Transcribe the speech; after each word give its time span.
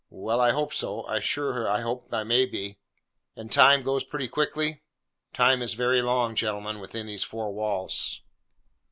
'Well, 0.09 0.41
I 0.41 0.49
hope 0.51 0.73
so: 0.73 1.07
I'm 1.07 1.21
sure 1.21 1.69
I 1.69 1.81
hope 1.81 2.11
I 2.11 2.23
may 2.23 2.47
be.' 2.47 2.79
'And 3.35 3.51
time 3.51 3.83
goes 3.83 4.03
pretty 4.03 4.27
quickly?' 4.27 4.81
'Time 5.31 5.61
is 5.61 5.75
very 5.75 6.01
long 6.01 6.33
gentlemen, 6.33 6.79
within 6.79 7.05
these 7.05 7.23
four 7.23 7.53
walls! 7.53 8.21